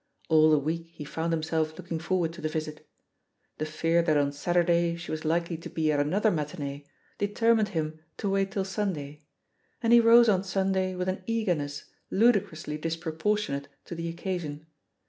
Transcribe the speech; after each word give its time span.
'* 0.17 0.29
All 0.29 0.49
the 0.49 0.57
week 0.57 0.87
he 0.93 1.03
f 1.03 1.13
oimd 1.13 1.29
himself 1.31 1.77
looking 1.77 1.99
forward 1.99 2.33
to 2.33 2.41
the 2.41 2.49
visit. 2.49 2.89
The 3.59 3.67
fear 3.67 4.01
that 4.01 4.17
on 4.17 4.31
Saturday 4.31 4.95
she 4.95 5.11
was 5.11 5.23
likely 5.25 5.57
to 5.57 5.69
he 5.69 5.91
at 5.91 5.99
another 5.99 6.31
matinee 6.31 6.87
determined 7.19 7.67
him 7.69 7.99
to 8.17 8.27
wait 8.27 8.49
till 8.51 8.65
Sunday, 8.65 9.21
and 9.79 9.93
he 9.93 9.99
rose 9.99 10.27
on 10.27 10.43
Sunday 10.43 10.95
with 10.95 11.07
an 11.07 11.21
eagerness 11.27 11.85
ludicrously 12.09 12.79
disproportionate 12.79 13.67
to 13.85 13.93
the 13.93 14.09
oc 14.11 14.15
casion. 14.17 14.65